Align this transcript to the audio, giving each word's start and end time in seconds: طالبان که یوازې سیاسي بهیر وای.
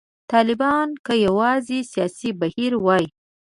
طالبان 0.31 0.87
که 1.05 1.13
یوازې 1.25 1.79
سیاسي 1.91 2.29
بهیر 2.39 2.73
وای. 2.85 3.05